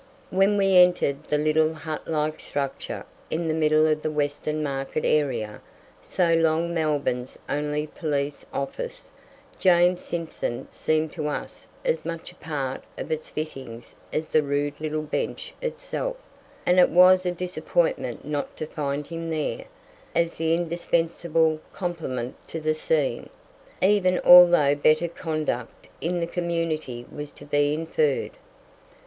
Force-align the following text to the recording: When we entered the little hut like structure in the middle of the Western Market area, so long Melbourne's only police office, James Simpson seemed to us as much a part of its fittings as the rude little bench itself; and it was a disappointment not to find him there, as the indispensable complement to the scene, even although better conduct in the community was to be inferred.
When 0.31 0.57
we 0.57 0.77
entered 0.77 1.25
the 1.25 1.37
little 1.37 1.75
hut 1.75 2.07
like 2.07 2.39
structure 2.39 3.05
in 3.29 3.47
the 3.47 3.53
middle 3.53 3.85
of 3.85 4.01
the 4.01 4.09
Western 4.09 4.63
Market 4.63 5.05
area, 5.05 5.61
so 6.01 6.33
long 6.33 6.73
Melbourne's 6.73 7.37
only 7.47 7.85
police 7.85 8.43
office, 8.51 9.11
James 9.59 10.01
Simpson 10.01 10.67
seemed 10.71 11.13
to 11.13 11.27
us 11.27 11.67
as 11.85 12.03
much 12.03 12.31
a 12.31 12.35
part 12.37 12.83
of 12.97 13.11
its 13.11 13.29
fittings 13.29 13.95
as 14.11 14.29
the 14.29 14.41
rude 14.41 14.81
little 14.81 15.03
bench 15.03 15.53
itself; 15.61 16.17
and 16.65 16.79
it 16.79 16.89
was 16.89 17.23
a 17.23 17.31
disappointment 17.31 18.25
not 18.25 18.57
to 18.57 18.65
find 18.65 19.05
him 19.05 19.29
there, 19.29 19.65
as 20.15 20.37
the 20.37 20.55
indispensable 20.55 21.59
complement 21.73 22.33
to 22.47 22.59
the 22.59 22.73
scene, 22.73 23.29
even 23.83 24.19
although 24.25 24.73
better 24.73 25.07
conduct 25.07 25.89
in 26.01 26.19
the 26.19 26.25
community 26.25 27.05
was 27.11 27.31
to 27.33 27.45
be 27.45 27.75
inferred. 27.75 28.31